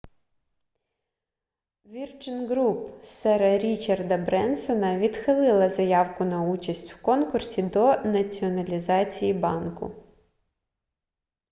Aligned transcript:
virgin 1.93 2.39
group 2.51 3.03
сера 3.03 3.57
річарда 3.57 4.17
бренсона 4.17 4.97
відхилила 4.97 5.69
заявку 5.69 6.23
на 6.23 6.41
участь 6.41 6.91
в 6.93 7.01
конкурсі 7.01 7.61
до 7.63 7.93
націоналізації 8.03 9.33
банку 9.33 9.91